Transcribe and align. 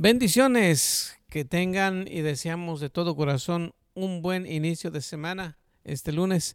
Bendiciones 0.00 1.18
que 1.28 1.44
tengan 1.44 2.06
y 2.06 2.20
deseamos 2.20 2.78
de 2.78 2.88
todo 2.88 3.16
corazón 3.16 3.74
un 3.94 4.22
buen 4.22 4.46
inicio 4.46 4.92
de 4.92 5.00
semana 5.00 5.58
este 5.82 6.12
lunes. 6.12 6.54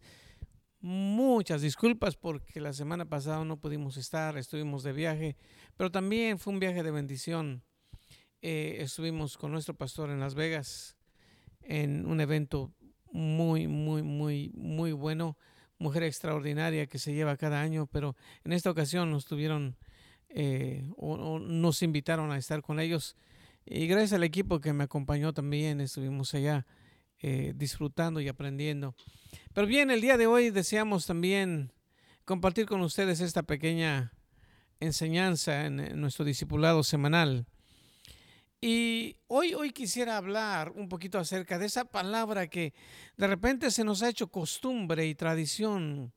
Muchas 0.80 1.60
disculpas 1.60 2.16
porque 2.16 2.58
la 2.58 2.72
semana 2.72 3.04
pasada 3.04 3.44
no 3.44 3.58
pudimos 3.58 3.98
estar, 3.98 4.38
estuvimos 4.38 4.82
de 4.82 4.94
viaje, 4.94 5.36
pero 5.76 5.90
también 5.90 6.38
fue 6.38 6.54
un 6.54 6.58
viaje 6.58 6.82
de 6.82 6.90
bendición. 6.90 7.62
Eh, 8.40 8.78
estuvimos 8.80 9.36
con 9.36 9.52
nuestro 9.52 9.74
pastor 9.74 10.08
en 10.08 10.20
Las 10.20 10.34
Vegas 10.34 10.96
en 11.60 12.06
un 12.06 12.22
evento 12.22 12.72
muy, 13.12 13.68
muy, 13.68 14.02
muy, 14.02 14.52
muy 14.54 14.92
bueno. 14.92 15.36
Mujer 15.76 16.04
extraordinaria 16.04 16.86
que 16.86 16.98
se 16.98 17.12
lleva 17.12 17.36
cada 17.36 17.60
año, 17.60 17.88
pero 17.92 18.16
en 18.42 18.54
esta 18.54 18.70
ocasión 18.70 19.10
nos 19.10 19.26
tuvieron 19.26 19.76
eh, 20.30 20.88
o 20.96 21.38
nos 21.38 21.82
invitaron 21.82 22.32
a 22.32 22.38
estar 22.38 22.62
con 22.62 22.80
ellos 22.80 23.18
y 23.66 23.86
gracias 23.86 24.12
al 24.14 24.24
equipo 24.24 24.60
que 24.60 24.72
me 24.72 24.84
acompañó 24.84 25.32
también, 25.32 25.80
estuvimos 25.80 26.34
allá 26.34 26.66
eh, 27.20 27.52
disfrutando 27.56 28.20
y 28.20 28.28
aprendiendo. 28.28 28.94
Pero 29.52 29.66
bien, 29.66 29.90
el 29.90 30.00
día 30.00 30.18
de 30.18 30.26
hoy 30.26 30.50
deseamos 30.50 31.06
también 31.06 31.72
compartir 32.24 32.66
con 32.66 32.82
ustedes 32.82 33.20
esta 33.20 33.42
pequeña 33.42 34.12
enseñanza 34.80 35.64
en, 35.66 35.98
nuestro 36.00 36.24
discipulado 36.24 36.82
semanal. 36.82 37.46
Y 38.60 39.16
hoy, 39.26 39.54
hoy 39.54 39.72
quisiera 39.72 40.16
hablar 40.16 40.72
un 40.72 40.88
poquito 40.88 41.18
acerca 41.18 41.58
de 41.58 41.66
esa 41.66 41.84
palabra 41.84 42.46
que 42.46 42.72
de 43.16 43.26
repente 43.26 43.70
se 43.70 43.84
nos 43.84 44.02
ha 44.02 44.08
hecho 44.08 44.28
costumbre 44.28 45.06
y 45.06 45.14
tradición 45.14 46.12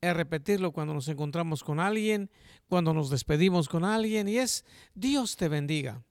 es 0.00 0.14
repetirlo 0.14 0.72
cuando 0.72 0.94
nos 0.94 1.08
encontramos 1.08 1.64
con 1.64 1.80
alguien, 1.80 2.30
cuando 2.68 2.92
nos 2.92 3.10
despedimos 3.10 3.68
con 3.68 3.84
alguien, 3.84 4.28
y 4.28 4.38
es 4.38 4.64
Dios 4.94 5.36
te 5.36 5.48
bendiga. 5.48 6.04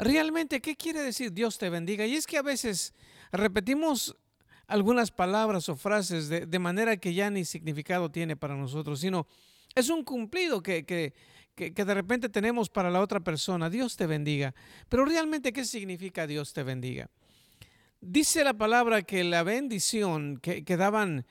Realmente, 0.00 0.62
¿qué 0.62 0.76
quiere 0.76 1.02
decir 1.02 1.30
Dios 1.30 1.58
te 1.58 1.68
bendiga? 1.68 2.06
Y 2.06 2.16
es 2.16 2.26
que 2.26 2.38
a 2.38 2.42
veces 2.42 2.94
repetimos 3.32 4.16
algunas 4.66 5.10
palabras 5.10 5.68
o 5.68 5.76
frases 5.76 6.30
de, 6.30 6.58
manera 6.58 6.96
que 6.96 7.12
ya 7.12 7.28
ni 7.28 7.44
significado 7.44 8.10
tiene 8.10 8.34
para 8.34 8.56
nosotros, 8.56 9.00
sino 9.00 9.26
es 9.74 9.90
un 9.90 10.02
cumplido 10.02 10.62
que, 10.62 10.86
que, 10.86 11.12
de 11.54 11.94
repente 11.94 12.30
tenemos 12.30 12.70
para 12.70 12.90
la 12.90 13.02
otra 13.02 13.20
persona. 13.20 13.68
Dios 13.68 13.94
te 13.94 14.06
bendiga. 14.06 14.54
Pero 14.88 15.04
realmente, 15.04 15.52
¿qué 15.52 15.66
significa 15.66 16.26
Dios 16.26 16.54
te 16.54 16.62
bendiga? 16.62 17.10
Dice 18.00 18.42
la 18.42 18.54
palabra 18.54 19.02
que 19.02 19.22
la 19.22 19.42
bendición 19.42 20.38
que, 20.38 20.76
daban 20.78 21.26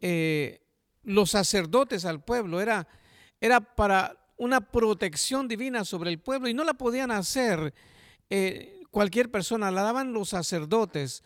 eh, 0.00 0.60
los 1.02 1.32
sacerdotes 1.32 2.04
al 2.04 2.22
pueblo 2.22 2.60
era, 2.60 2.86
era 3.40 3.60
para 3.60 4.16
una 4.36 4.60
protección 4.60 5.48
divina 5.48 5.84
sobre 5.84 6.10
el 6.10 6.20
pueblo 6.20 6.48
y 6.48 6.54
no 6.54 6.62
la 6.62 6.74
podían 6.74 7.10
hacer 7.10 7.74
eh, 8.34 8.80
cualquier 8.90 9.30
persona, 9.30 9.70
la 9.70 9.82
daban 9.82 10.14
los 10.14 10.30
sacerdotes. 10.30 11.22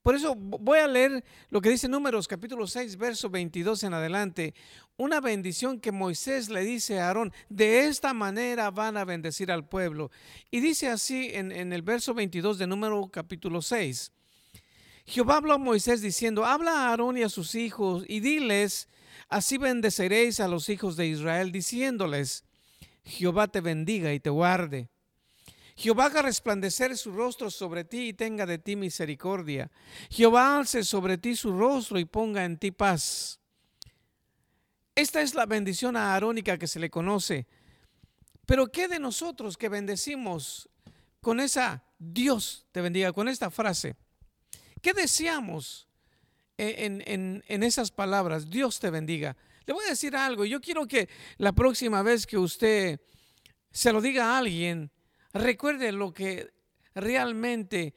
Por 0.00 0.14
eso 0.14 0.34
voy 0.34 0.78
a 0.78 0.88
leer 0.88 1.22
lo 1.50 1.60
que 1.60 1.68
dice 1.68 1.86
Números 1.86 2.26
capítulo 2.26 2.66
6, 2.66 2.96
verso 2.96 3.28
22 3.28 3.82
en 3.82 3.92
adelante. 3.92 4.54
Una 4.96 5.20
bendición 5.20 5.78
que 5.78 5.92
Moisés 5.92 6.48
le 6.48 6.62
dice 6.62 6.98
a 6.98 7.08
Aarón, 7.08 7.30
de 7.50 7.88
esta 7.88 8.14
manera 8.14 8.70
van 8.70 8.96
a 8.96 9.04
bendecir 9.04 9.52
al 9.52 9.68
pueblo. 9.68 10.10
Y 10.50 10.60
dice 10.60 10.88
así 10.88 11.28
en, 11.34 11.52
en 11.52 11.74
el 11.74 11.82
verso 11.82 12.14
22 12.14 12.56
de 12.56 12.66
Número 12.66 13.06
capítulo 13.12 13.60
6. 13.60 14.10
Jehová 15.04 15.36
habló 15.36 15.52
a 15.52 15.58
Moisés 15.58 16.00
diciendo, 16.00 16.46
habla 16.46 16.72
a 16.72 16.88
Aarón 16.88 17.18
y 17.18 17.22
a 17.22 17.28
sus 17.28 17.54
hijos 17.54 18.06
y 18.08 18.20
diles, 18.20 18.88
así 19.28 19.58
bendeceréis 19.58 20.40
a 20.40 20.48
los 20.48 20.70
hijos 20.70 20.96
de 20.96 21.06
Israel, 21.06 21.52
diciéndoles, 21.52 22.44
Jehová 23.04 23.46
te 23.46 23.60
bendiga 23.60 24.14
y 24.14 24.20
te 24.20 24.30
guarde. 24.30 24.88
Jehová 25.76 26.06
haga 26.06 26.22
resplandecer 26.22 26.96
su 26.96 27.12
rostro 27.12 27.50
sobre 27.50 27.84
ti 27.84 28.08
y 28.08 28.12
tenga 28.14 28.46
de 28.46 28.58
ti 28.58 28.76
misericordia. 28.76 29.70
Jehová 30.10 30.56
alce 30.56 30.82
sobre 30.82 31.18
ti 31.18 31.36
su 31.36 31.52
rostro 31.52 31.98
y 31.98 32.06
ponga 32.06 32.44
en 32.44 32.56
ti 32.56 32.70
paz. 32.70 33.38
Esta 34.94 35.20
es 35.20 35.34
la 35.34 35.44
bendición 35.44 35.94
arónica 35.96 36.56
que 36.56 36.66
se 36.66 36.80
le 36.80 36.88
conoce. 36.88 37.46
Pero 38.46 38.72
¿qué 38.72 38.88
de 38.88 38.98
nosotros 38.98 39.58
que 39.58 39.68
bendecimos 39.68 40.70
con 41.20 41.40
esa 41.40 41.84
Dios 41.98 42.66
te 42.72 42.80
bendiga, 42.80 43.12
con 43.12 43.28
esta 43.28 43.50
frase? 43.50 43.96
¿Qué 44.80 44.94
deseamos 44.94 45.88
en, 46.56 47.42
en 47.46 47.62
esas 47.62 47.90
palabras? 47.90 48.48
Dios 48.48 48.80
te 48.80 48.88
bendiga. 48.88 49.36
Le 49.66 49.74
voy 49.74 49.84
a 49.84 49.90
decir 49.90 50.16
algo. 50.16 50.46
Yo 50.46 50.62
quiero 50.62 50.86
que 50.86 51.10
la 51.36 51.52
próxima 51.52 52.00
vez 52.00 52.26
que 52.26 52.38
usted 52.38 52.98
se 53.70 53.92
lo 53.92 54.00
diga 54.00 54.32
a 54.32 54.38
alguien, 54.38 54.90
Recuerde 55.38 55.92
lo 55.92 56.12
que 56.12 56.52
realmente 56.94 57.94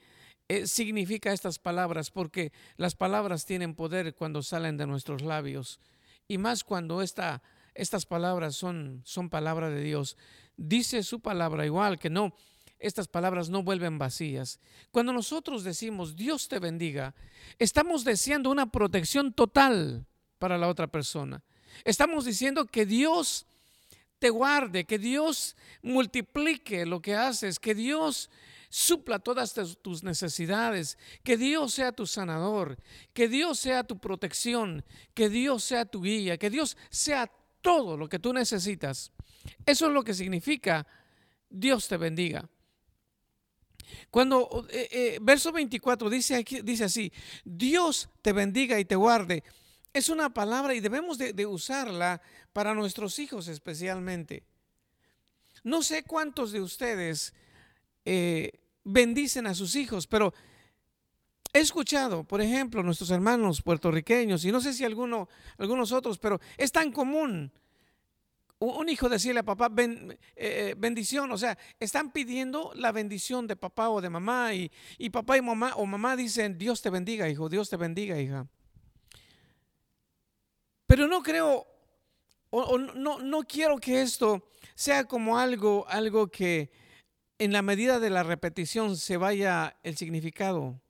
eh, 0.47 0.67
significa 0.67 1.31
estas 1.31 1.59
palabras, 1.59 2.11
porque 2.11 2.51
las 2.75 2.95
palabras 2.95 3.45
tienen 3.45 3.75
poder 3.75 4.15
cuando 4.15 4.41
salen 4.43 4.77
de 4.77 4.87
nuestros 4.87 5.21
labios, 5.21 5.79
y 6.27 6.37
más 6.37 6.63
cuando 6.63 7.01
esta, 7.01 7.41
estas 7.75 8.05
palabras 8.05 8.55
son, 8.55 9.01
son 9.05 9.29
palabra 9.29 9.69
de 9.69 9.81
Dios. 9.81 10.17
Dice 10.57 11.03
su 11.03 11.19
palabra 11.21 11.65
igual 11.65 11.99
que 11.99 12.09
no, 12.09 12.33
estas 12.79 13.07
palabras 13.07 13.49
no 13.49 13.63
vuelven 13.63 13.97
vacías. 13.97 14.59
Cuando 14.91 15.13
nosotros 15.13 15.63
decimos 15.63 16.15
Dios 16.15 16.47
te 16.47 16.59
bendiga, 16.59 17.13
estamos 17.57 18.03
deseando 18.03 18.49
una 18.49 18.71
protección 18.71 19.33
total 19.33 20.05
para 20.39 20.57
la 20.57 20.67
otra 20.67 20.87
persona. 20.87 21.43
Estamos 21.83 22.25
diciendo 22.25 22.65
que 22.65 22.85
Dios 22.85 23.45
te 24.19 24.29
guarde, 24.29 24.85
que 24.85 24.99
Dios 24.99 25.55
multiplique 25.81 26.85
lo 26.85 27.01
que 27.01 27.15
haces, 27.15 27.59
que 27.59 27.73
Dios 27.73 28.29
supla 28.69 29.17
todas 29.19 29.53
tus 29.81 30.03
necesidades, 30.03 30.97
que 31.23 31.37
Dios 31.37 31.73
sea 31.73 31.91
tu 31.91 32.05
sanador, 32.05 32.77
que 33.13 33.27
Dios 33.27 33.59
sea 33.59 33.83
tu 33.83 33.97
protección, 33.97 34.85
que 35.13 35.29
Dios 35.29 35.63
sea 35.63 35.85
tu 35.85 36.03
guía, 36.03 36.37
que 36.37 36.49
Dios 36.49 36.77
sea 36.89 37.31
todo 37.61 37.97
lo 37.97 38.07
que 38.07 38.19
tú 38.19 38.31
necesitas. 38.31 39.11
Eso 39.65 39.87
es 39.87 39.93
lo 39.93 40.03
que 40.03 40.13
significa 40.13 40.85
Dios 41.49 41.87
te 41.87 41.97
bendiga. 41.97 42.47
Cuando 44.11 44.67
eh, 44.69 44.87
eh, 44.91 45.19
verso 45.21 45.51
24 45.51 46.09
dice, 46.09 46.45
dice 46.63 46.83
así, 46.83 47.11
Dios 47.43 48.09
te 48.21 48.33
bendiga 48.33 48.79
y 48.79 48.85
te 48.85 48.95
guarde 48.95 49.43
es 49.93 50.09
una 50.09 50.33
palabra 50.33 50.73
y 50.73 50.79
debemos 50.79 51.17
de, 51.17 51.45
usarla 51.45 52.21
para 52.53 52.73
nuestros 52.73 53.19
hijos 53.19 53.47
especialmente. 53.47 54.43
No 55.63 55.81
sé 55.81 56.03
cuántos 56.03 56.51
de 56.51 56.61
ustedes 56.61 57.33
eh, 58.05 58.51
bendicen 58.83 59.47
a 59.47 59.55
sus 59.55 59.75
hijos, 59.75 60.07
pero 60.07 60.33
he 61.51 61.59
escuchado, 61.59 62.23
por 62.23 62.41
ejemplo, 62.41 62.83
nuestros 62.83 63.09
hermanos 63.09 63.61
puertorriqueños, 63.61 64.45
y 64.45 64.51
no 64.51 64.61
sé 64.61 64.73
si 64.73 64.85
alguno, 64.85 65.27
algunos 65.57 65.91
otros, 65.91 66.17
pero 66.17 66.39
es 66.57 66.71
tan 66.71 66.91
común 66.91 67.51
un 68.59 68.89
hijo 68.89 69.07
decirle 69.07 69.39
a 69.39 69.43
papá 69.43 69.71
eh, 69.77 70.17
eh, 70.35 70.75
bendición, 70.77 71.31
o 71.31 71.37
sea, 71.37 71.57
están 71.79 72.11
pidiendo 72.11 72.71
la 72.75 72.91
bendición 72.91 73.47
de 73.47 73.55
papá 73.55 73.89
o 73.89 74.01
de 74.01 74.09
mamá, 74.09 74.53
y, 74.53 74.71
y 74.97 75.09
papá 75.09 75.37
y 75.37 75.41
mamá 75.41 75.73
o 75.75 75.85
mamá 75.85 76.15
dicen, 76.15 76.57
Dios 76.57 76.81
te 76.81 76.89
bendiga, 76.89 77.29
hijo, 77.29 77.47
Dios 77.47 77.69
te 77.69 77.77
bendiga, 77.77 78.19
hija. 78.19 78.47
Pero 80.99 81.07
no 81.07 81.23
creo, 81.23 81.65
o, 82.49 82.77
no, 82.77 83.19
no 83.19 83.43
quiero 83.43 83.77
que 83.77 84.01
esto 84.01 84.43
sea 84.75 85.05
como 85.05 85.39
algo, 85.39 85.85
algo 85.87 86.27
que 86.27 86.71
en 87.37 87.53
la 87.53 87.61
medida 87.61 88.01
de 88.01 88.09
la 88.09 88.21
repetición 88.23 88.97
se 88.97 89.15
vaya 89.15 89.77
el 89.83 89.95
significado 89.95 90.81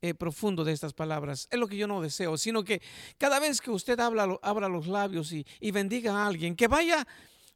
eh, 0.00 0.14
profundo 0.14 0.64
de 0.64 0.72
estas 0.72 0.94
palabras. 0.94 1.46
Es 1.48 1.60
lo 1.60 1.68
que 1.68 1.76
yo 1.76 1.86
no 1.86 2.00
deseo, 2.00 2.36
sino 2.38 2.64
que 2.64 2.82
cada 3.18 3.38
vez 3.38 3.60
que 3.60 3.70
usted 3.70 4.00
habla, 4.00 4.36
abra 4.42 4.68
los 4.68 4.88
labios 4.88 5.30
y, 5.30 5.46
y 5.60 5.70
bendiga 5.70 6.12
a 6.12 6.26
alguien, 6.26 6.56
que 6.56 6.66
vaya 6.66 7.06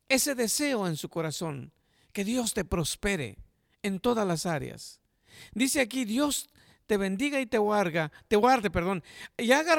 ese 0.09 0.37
deseo 0.37 0.87
en 0.87 0.95
su 0.95 1.09
corazón, 1.09 1.73
que 2.13 2.23
Dios 2.23 2.55
te 2.55 2.65
prospere 2.65 3.37
en 3.83 3.99
todas 3.99 4.29
las 4.29 4.47
áreas. 4.47 5.01
Dice 5.55 5.81
aquí, 5.81 6.05
Dios 6.05 6.51
te 6.87 6.97
bendiga 6.97 7.41
y 7.41 7.47
te 7.47 7.59
guarde, 7.59 8.11
te 8.29 8.37
guarde, 8.37 8.71
perdón, 8.71 9.03
y 9.37 9.51
haga 9.53 9.77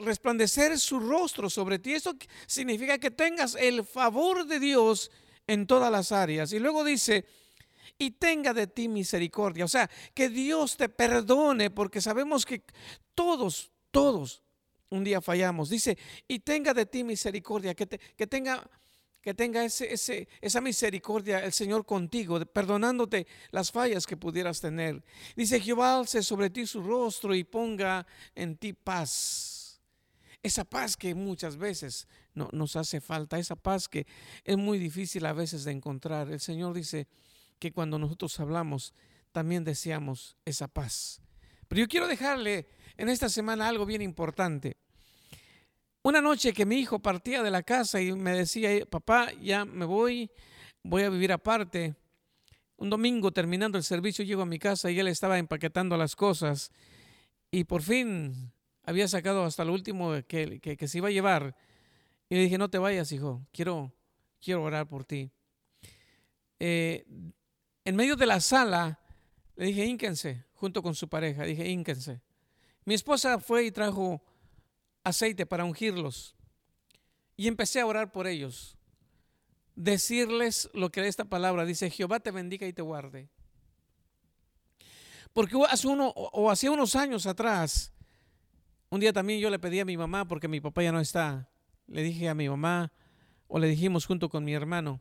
resplandecer 0.00 0.78
su 0.78 1.00
rostro 1.00 1.48
sobre 1.48 1.78
ti. 1.78 1.94
Eso 1.94 2.16
significa 2.46 2.98
que 2.98 3.10
tengas 3.10 3.54
el 3.54 3.84
favor 3.84 4.46
de 4.46 4.60
Dios 4.60 5.10
en 5.46 5.66
todas 5.66 5.90
las 5.90 6.12
áreas. 6.12 6.52
Y 6.52 6.58
luego 6.58 6.84
dice, 6.84 7.24
y 7.98 8.12
tenga 8.12 8.52
de 8.52 8.66
ti 8.66 8.88
misericordia. 8.88 9.64
O 9.64 9.68
sea, 9.68 9.90
que 10.14 10.28
Dios 10.28 10.76
te 10.76 10.88
perdone, 10.88 11.70
porque 11.70 12.00
sabemos 12.00 12.44
que 12.44 12.62
todos, 13.14 13.70
todos 13.90 14.42
un 14.90 15.04
día 15.04 15.20
fallamos. 15.20 15.68
Dice, 15.68 15.98
y 16.26 16.40
tenga 16.40 16.74
de 16.74 16.86
ti 16.86 17.04
misericordia, 17.04 17.74
que, 17.74 17.86
te, 17.86 17.98
que 17.98 18.26
tenga 18.26 18.68
que 19.20 19.34
tenga 19.34 19.64
ese, 19.64 20.28
esa 20.40 20.60
misericordia 20.60 21.44
el 21.44 21.52
Señor 21.52 21.84
contigo, 21.84 22.40
perdonándote 22.46 23.26
las 23.50 23.70
fallas 23.70 24.06
que 24.06 24.16
pudieras 24.16 24.60
tener. 24.60 25.02
Dice, 25.36 25.60
Jehová 25.60 25.98
alce 25.98 26.22
sobre 26.22 26.50
ti 26.50 26.66
su 26.66 26.82
rostro 26.82 27.34
y 27.34 27.44
ponga 27.44 28.06
en 28.34 28.56
ti 28.56 28.72
paz. 28.72 29.80
Esa 30.42 30.64
paz 30.64 30.96
que 30.96 31.14
muchas 31.14 31.56
veces 31.56 32.06
no, 32.34 32.48
nos 32.52 32.76
hace 32.76 33.00
falta, 33.00 33.38
esa 33.38 33.56
paz 33.56 33.88
que 33.88 34.06
es 34.44 34.56
muy 34.56 34.78
difícil 34.78 35.26
a 35.26 35.32
veces 35.32 35.64
de 35.64 35.72
encontrar. 35.72 36.30
El 36.30 36.40
Señor 36.40 36.74
dice, 36.74 37.08
que 37.58 37.72
cuando 37.72 37.98
nosotros 37.98 38.38
hablamos 38.40 38.94
también 39.32 39.64
deseamos 39.64 40.36
esa 40.44 40.68
paz. 40.68 41.20
Pero 41.68 41.80
yo 41.80 41.88
quiero 41.88 42.06
dejarle 42.06 42.66
en 42.96 43.08
esta 43.08 43.28
semana 43.28 43.68
algo 43.68 43.84
bien 43.84 44.02
importante. 44.02 44.76
Una 46.08 46.22
noche 46.22 46.54
que 46.54 46.64
mi 46.64 46.76
hijo 46.76 47.00
partía 47.00 47.42
de 47.42 47.50
la 47.50 47.62
casa 47.62 48.00
y 48.00 48.12
me 48.12 48.32
decía, 48.32 48.70
papá, 48.86 49.30
ya 49.42 49.66
me 49.66 49.84
voy, 49.84 50.30
voy 50.82 51.02
a 51.02 51.10
vivir 51.10 51.32
aparte. 51.32 51.96
Un 52.78 52.88
domingo 52.88 53.30
terminando 53.30 53.76
el 53.76 53.84
servicio 53.84 54.24
llego 54.24 54.40
a 54.40 54.46
mi 54.46 54.58
casa 54.58 54.90
y 54.90 54.98
él 54.98 55.08
estaba 55.08 55.38
empaquetando 55.38 55.98
las 55.98 56.16
cosas 56.16 56.72
y 57.50 57.64
por 57.64 57.82
fin 57.82 58.54
había 58.84 59.06
sacado 59.06 59.44
hasta 59.44 59.66
lo 59.66 59.74
último 59.74 60.14
que, 60.26 60.60
que, 60.60 60.88
se 60.88 60.96
iba 60.96 61.08
a 61.08 61.10
llevar. 61.10 61.54
Y 62.30 62.36
le 62.36 62.40
dije, 62.40 62.56
no 62.56 62.70
te 62.70 62.78
vayas, 62.78 63.12
hijo, 63.12 63.46
quiero, 63.52 63.92
quiero 64.40 64.62
orar 64.62 64.88
por 64.88 65.04
ti. 65.04 65.30
Eh, 66.58 67.04
en 67.84 67.96
medio 67.96 68.16
de 68.16 68.24
la 68.24 68.40
sala 68.40 68.98
le 69.56 69.66
dije, 69.66 69.84
ínquense, 69.84 70.46
junto 70.54 70.82
con 70.82 70.94
su 70.94 71.06
pareja, 71.06 71.42
dije, 71.42 71.68
ínquense. 71.68 72.22
Mi 72.86 72.94
esposa 72.94 73.38
fue 73.40 73.66
y 73.66 73.72
trajo 73.72 74.22
aceite 75.04 75.46
para 75.46 75.64
ungirlos. 75.64 76.34
Y 77.36 77.46
empecé 77.48 77.80
a 77.80 77.86
orar 77.86 78.12
por 78.12 78.26
ellos. 78.26 78.76
Decirles 79.76 80.68
lo 80.74 80.90
que 80.90 81.06
esta 81.06 81.24
palabra 81.24 81.64
dice, 81.64 81.90
Jehová 81.90 82.20
te 82.20 82.30
bendiga 82.30 82.66
y 82.66 82.72
te 82.72 82.82
guarde. 82.82 83.28
Porque 85.32 85.56
hace 85.68 85.86
uno, 85.86 86.08
o 86.08 86.50
hace 86.50 86.68
unos 86.68 86.96
años 86.96 87.26
atrás, 87.26 87.92
un 88.90 89.00
día 89.00 89.12
también 89.12 89.38
yo 89.40 89.50
le 89.50 89.58
pedí 89.58 89.80
a 89.80 89.84
mi 89.84 89.96
mamá, 89.96 90.26
porque 90.26 90.48
mi 90.48 90.60
papá 90.60 90.82
ya 90.82 90.92
no 90.92 91.00
está, 91.00 91.48
le 91.86 92.02
dije 92.02 92.28
a 92.28 92.34
mi 92.34 92.48
mamá, 92.48 92.92
o 93.46 93.58
le 93.58 93.68
dijimos 93.68 94.06
junto 94.06 94.28
con 94.28 94.44
mi 94.44 94.54
hermano, 94.54 95.00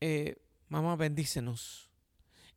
eh, 0.00 0.36
mamá, 0.68 0.96
bendícenos. 0.96 1.90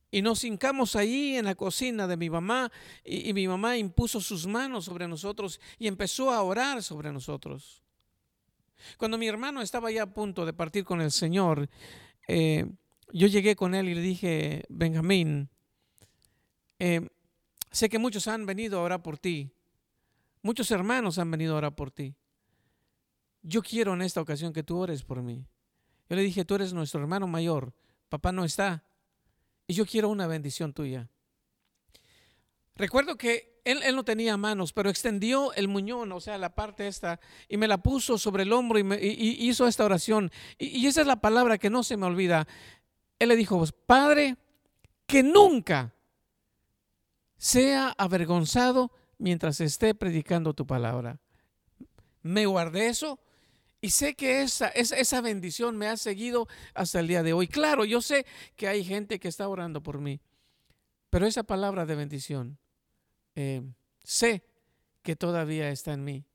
Y 0.09 0.21
nos 0.21 0.43
hincamos 0.43 0.95
ahí 0.95 1.35
en 1.35 1.45
la 1.45 1.55
cocina 1.55 2.07
de 2.07 2.15
mi 2.15 2.29
mamá 2.29 2.71
y, 3.03 3.33
mi 3.33 3.47
mamá 3.47 3.77
impuso 3.77 4.21
sus 4.21 4.47
manos 4.47 4.85
sobre 4.85 5.07
nosotros 5.07 5.59
y 5.77 5.87
empezó 5.87 6.31
a 6.31 6.41
orar 6.43 6.81
sobre 6.81 7.11
nosotros. 7.11 7.83
Cuando 8.97 9.17
mi 9.17 9.27
hermano 9.27 9.61
estaba 9.61 9.91
ya 9.91 10.03
a 10.03 10.13
punto 10.13 10.45
de 10.45 10.53
partir 10.53 10.85
con 10.85 11.01
el 11.01 11.11
Señor, 11.11 11.69
eh, 12.27 12.65
yo 13.11 13.27
llegué 13.27 13.55
con 13.55 13.75
él 13.75 13.89
y 13.89 13.95
le 13.95 14.01
dije, 14.01 14.63
Benjamín, 14.69 15.49
eh, 16.79 17.09
sé 17.71 17.89
que 17.89 17.99
muchos 17.99 18.27
han 18.27 18.45
venido 18.45 18.79
a 18.79 18.83
orar 18.83 19.01
por 19.01 19.17
ti, 19.17 19.51
muchos 20.41 20.71
hermanos 20.71 21.17
han 21.19 21.31
venido 21.31 21.55
a 21.55 21.57
orar 21.57 21.75
por 21.75 21.91
ti. 21.91 22.15
Yo 23.41 23.61
quiero 23.61 23.93
en 23.93 24.01
esta 24.01 24.21
ocasión 24.21 24.53
que 24.53 24.63
tú 24.63 24.77
ores 24.77 25.03
por 25.03 25.21
mí. 25.21 25.45
Yo 26.09 26.15
le 26.15 26.21
dije, 26.21 26.45
tú 26.45 26.55
eres 26.55 26.73
nuestro 26.73 27.01
hermano 27.01 27.27
mayor, 27.27 27.73
papá 28.09 28.31
no 28.31 28.45
está, 28.45 28.86
y 29.67 29.73
yo 29.73 29.85
quiero 29.85 30.09
una 30.09 30.27
bendición 30.27 30.73
tuya. 30.73 31.09
Recuerdo 32.75 33.17
que 33.17 33.61
él, 33.65 33.81
no 33.95 34.05
tenía 34.05 34.37
manos, 34.37 34.71
pero 34.71 34.89
extendió 34.89 35.51
el 35.53 35.67
muñón, 35.67 36.11
o 36.13 36.21
sea, 36.21 36.37
la 36.37 36.55
parte 36.55 36.87
esta, 36.87 37.19
y 37.49 37.57
me 37.57 37.67
la 37.67 37.79
puso 37.79 38.17
sobre 38.17 38.43
el 38.43 38.53
hombro 38.53 38.79
y, 38.79 39.37
hizo 39.39 39.67
esta 39.67 39.83
oración. 39.83 40.31
Y, 40.57 40.67
y, 40.67 40.87
esa 40.87 41.01
es 41.01 41.07
la 41.07 41.19
palabra 41.19 41.57
que 41.57 41.69
no 41.69 41.83
se 41.83 41.97
me 41.97 42.05
olvida. 42.05 42.47
Él 43.19 43.29
le 43.29 43.35
dijo, 43.35 43.61
Padre, 43.85 44.37
que 45.05 45.21
nunca 45.21 45.93
sea 47.35 47.93
avergonzado 47.97 48.91
mientras 49.17 49.59
esté 49.59 49.93
predicando 49.93 50.53
tu 50.53 50.65
palabra. 50.65 51.19
Me 52.21 52.45
guardé 52.45 52.87
eso 52.87 53.19
y 53.87 53.89
sé 53.89 54.15
que 54.15 54.41
esa, 54.41 54.67
esa, 54.67 55.21
bendición 55.21 55.77
me 55.77 55.87
ha 55.87 55.95
seguido 55.95 56.49
hasta 56.73 56.99
el 56.99 57.07
día 57.07 57.23
de 57.23 57.31
hoy. 57.31 57.47
Claro, 57.47 57.85
yo 57.85 58.01
sé 58.01 58.25
que 58.57 58.67
hay 58.67 58.83
gente 58.83 59.17
que 59.17 59.29
está 59.29 59.47
orando 59.47 59.81
por 59.81 60.01
mí, 60.01 60.19
pero 61.09 61.25
esa 61.25 61.43
palabra 61.43 61.85
de 61.85 61.95
bendición, 61.95 62.59
eh, 63.35 63.63
sé 64.03 64.43
que 65.03 65.15
todavía 65.15 65.69
está 65.69 65.93
en 65.93 66.03
mí. 66.03 66.25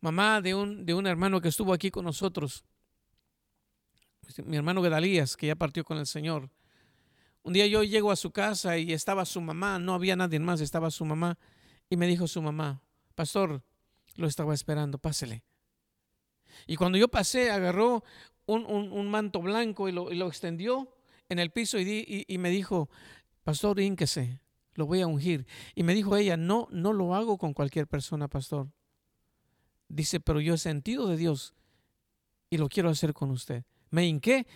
Mamá 0.00 0.40
de 0.40 0.56
un, 0.56 0.84
de 0.84 0.94
un 0.94 1.06
hermano 1.06 1.40
que 1.40 1.46
estuvo 1.46 1.72
aquí 1.72 1.92
con 1.92 2.04
nosotros, 2.04 2.64
mi 4.46 4.56
hermano 4.56 4.82
Gedalías, 4.82 5.36
que 5.36 5.46
ya 5.46 5.54
partió 5.54 5.84
con 5.84 5.96
el 5.96 6.08
Señor. 6.08 6.50
Un 7.44 7.52
día 7.52 7.68
yo 7.68 7.84
llego 7.84 8.10
a 8.10 8.16
su 8.16 8.32
casa 8.32 8.78
y 8.78 8.92
estaba 8.92 9.24
su 9.26 9.40
mamá, 9.40 9.78
no 9.78 9.94
había 9.94 10.16
nadie 10.16 10.40
más, 10.40 10.60
estaba 10.60 10.90
su 10.90 11.04
mamá, 11.04 11.38
y 11.88 11.96
me 11.96 12.08
dijo 12.08 12.26
su 12.26 12.42
mamá, 12.42 12.82
pastor, 13.14 13.62
lo 14.16 14.26
estaba 14.26 14.54
esperando, 14.54 14.98
pásele. 14.98 15.44
Y 16.66 16.76
cuando 16.76 16.98
yo 16.98 17.08
pasé, 17.08 17.50
agarró 17.50 18.04
un, 18.46 19.08
manto 19.08 19.40
blanco 19.40 19.88
y 19.88 19.92
lo, 19.92 20.28
extendió 20.28 20.88
en 21.28 21.38
el 21.38 21.50
piso 21.50 21.78
y, 21.78 22.24
y, 22.26 22.38
me 22.38 22.50
dijo, 22.50 22.88
pastor, 23.42 23.80
ínquese, 23.80 24.40
lo 24.74 24.86
voy 24.86 25.00
a 25.00 25.06
ungir. 25.06 25.46
Y 25.74 25.82
me 25.82 25.94
dijo 25.94 26.16
ella, 26.16 26.36
no, 26.36 26.68
no 26.70 26.92
lo 26.92 27.14
hago 27.14 27.38
con 27.38 27.52
cualquier 27.52 27.86
persona, 27.86 28.28
pastor. 28.28 28.68
Dice, 29.88 30.20
pero 30.20 30.40
yo 30.40 30.54
he 30.54 30.58
sentido 30.58 31.08
de 31.08 31.16
Dios 31.16 31.54
y 32.50 32.58
lo 32.58 32.68
quiero 32.68 32.90
hacer 32.90 33.12
con 33.12 33.30
usted. 33.30 33.64
Me 33.90 34.06
hinqué 34.06 34.46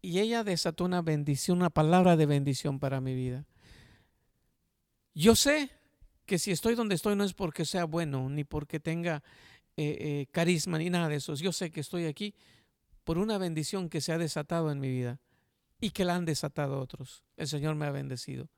y 0.00 0.20
ella 0.20 0.44
desató 0.44 0.84
una 0.84 1.02
bendición, 1.02 1.58
una 1.58 1.70
palabra 1.70 2.16
de 2.16 2.26
bendición 2.26 2.78
para 2.78 3.00
mi 3.00 3.14
vida. 3.14 3.46
Yo 5.14 5.36
sé 5.36 5.70
que 6.26 6.38
si 6.38 6.50
estoy 6.50 6.74
donde 6.74 6.94
estoy 6.94 7.16
no 7.16 7.24
es 7.24 7.34
porque 7.34 7.64
sea 7.64 7.84
bueno, 7.84 8.28
ni 8.28 8.44
porque 8.44 8.80
tenga 8.80 9.22
eh, 9.76 9.96
eh, 10.00 10.26
carisma 10.30 10.78
ni 10.78 10.90
nada 10.90 11.08
de 11.08 11.16
eso. 11.16 11.34
Yo 11.34 11.52
sé 11.52 11.70
que 11.70 11.80
estoy 11.80 12.06
aquí 12.06 12.34
por 13.04 13.18
una 13.18 13.38
bendición 13.38 13.88
que 13.88 14.00
se 14.00 14.12
ha 14.12 14.18
desatado 14.18 14.70
en 14.70 14.80
mi 14.80 14.88
vida 14.88 15.20
y 15.80 15.90
que 15.90 16.04
la 16.04 16.14
han 16.14 16.24
desatado 16.24 16.80
otros. 16.80 17.24
El 17.36 17.48
Señor 17.48 17.74
me 17.74 17.86
ha 17.86 17.90
bendecido. 17.90 18.48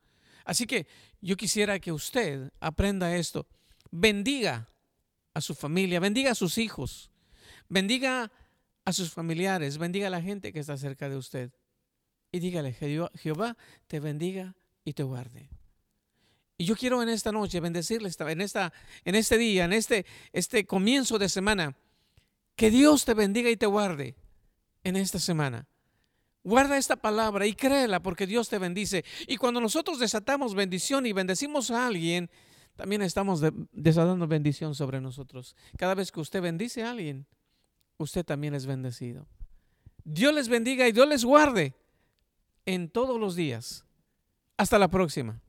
Así 0.45 0.65
que 0.65 0.87
yo 1.21 1.35
quisiera 1.35 1.79
que 1.79 1.91
usted 1.91 2.51
aprenda 2.59 3.15
esto. 3.15 3.47
Bendiga 3.91 4.69
a 5.33 5.41
su 5.41 5.55
familia, 5.55 5.99
bendiga 5.99 6.31
a 6.31 6.35
sus 6.35 6.57
hijos, 6.57 7.11
bendiga 7.67 8.31
a 8.85 8.93
sus 8.93 9.11
familiares, 9.11 9.77
bendiga 9.77 10.07
a 10.07 10.09
la 10.11 10.21
gente 10.21 10.53
que 10.53 10.59
está 10.59 10.77
cerca 10.77 11.09
de 11.09 11.17
usted. 11.17 11.51
Y 12.31 12.39
dígale, 12.39 12.73
Jehová 12.73 13.57
te 13.87 13.99
bendiga 13.99 14.55
y 14.85 14.93
te 14.93 15.03
guarde. 15.03 15.49
Y 16.57 16.65
yo 16.65 16.75
quiero 16.75 17.03
en 17.03 17.09
esta 17.09 17.31
noche 17.31 17.59
bendecirles, 17.59 18.19
en, 18.19 18.41
esta, 18.41 18.73
en 19.05 19.15
este 19.15 19.37
día, 19.37 19.65
en 19.65 19.73
este, 19.73 20.05
este 20.33 20.65
comienzo 20.65 21.19
de 21.19 21.29
semana, 21.29 21.75
que 22.55 22.71
Dios 22.71 23.05
te 23.05 23.13
bendiga 23.13 23.49
y 23.49 23.57
te 23.57 23.67
guarde 23.67 24.15
en 24.83 24.95
esta 24.95 25.19
semana. 25.19 25.67
Guarda 26.43 26.77
esta 26.77 26.95
palabra 26.95 27.45
y 27.45 27.53
créela 27.53 28.01
porque 28.01 28.25
Dios 28.25 28.49
te 28.49 28.57
bendice. 28.57 29.05
Y 29.27 29.37
cuando 29.37 29.61
nosotros 29.61 29.99
desatamos 29.99 30.55
bendición 30.55 31.05
y 31.05 31.13
bendecimos 31.13 31.69
a 31.69 31.85
alguien, 31.85 32.31
también 32.75 33.01
estamos 33.01 33.43
desatando 33.71 34.27
bendición 34.27 34.73
sobre 34.73 35.01
nosotros. 35.01 35.55
Cada 35.77 35.93
vez 35.93 36.11
que 36.11 36.21
usted 36.21 36.41
bendice 36.41 36.83
a 36.83 36.91
alguien, 36.91 37.27
usted 37.97 38.23
también 38.23 38.55
es 38.55 38.65
bendecido. 38.65 39.27
Dios 40.03 40.33
les 40.33 40.47
bendiga 40.47 40.87
y 40.87 40.91
Dios 40.91 41.07
les 41.07 41.25
guarde 41.25 41.75
en 42.65 42.89
todos 42.89 43.19
los 43.19 43.35
días. 43.35 43.83
Hasta 44.55 44.79
la 44.79 44.87
próxima. 44.87 45.41